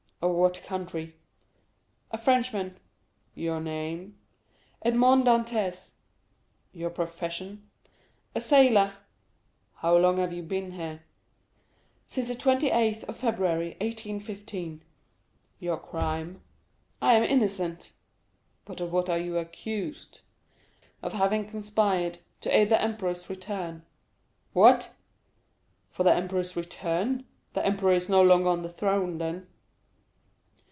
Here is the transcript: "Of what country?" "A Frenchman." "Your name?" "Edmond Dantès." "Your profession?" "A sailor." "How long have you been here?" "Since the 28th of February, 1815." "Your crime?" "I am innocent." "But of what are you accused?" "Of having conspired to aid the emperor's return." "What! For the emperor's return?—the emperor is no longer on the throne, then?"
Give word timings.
"Of 0.23 0.35
what 0.35 0.61
country?" 0.61 1.15
"A 2.11 2.17
Frenchman." 2.19 2.77
"Your 3.33 3.59
name?" 3.59 4.19
"Edmond 4.83 5.25
Dantès." 5.25 5.93
"Your 6.73 6.91
profession?" 6.91 7.67
"A 8.35 8.39
sailor." 8.41 8.93
"How 9.77 9.97
long 9.97 10.17
have 10.17 10.31
you 10.31 10.43
been 10.43 10.73
here?" 10.73 11.01
"Since 12.05 12.27
the 12.27 12.35
28th 12.35 13.03
of 13.09 13.17
February, 13.17 13.69
1815." 13.81 14.83
"Your 15.59 15.77
crime?" 15.77 16.41
"I 17.01 17.15
am 17.15 17.23
innocent." 17.23 17.93
"But 18.65 18.79
of 18.79 18.91
what 18.93 19.09
are 19.09 19.17
you 19.17 19.39
accused?" 19.39 20.21
"Of 21.01 21.13
having 21.13 21.49
conspired 21.49 22.19
to 22.41 22.55
aid 22.55 22.69
the 22.69 22.79
emperor's 22.79 23.27
return." 23.27 23.87
"What! 24.53 24.93
For 25.89 26.03
the 26.03 26.13
emperor's 26.13 26.55
return?—the 26.55 27.65
emperor 27.65 27.93
is 27.93 28.07
no 28.07 28.21
longer 28.21 28.49
on 28.49 28.61
the 28.61 28.69
throne, 28.69 29.17
then?" 29.17 29.47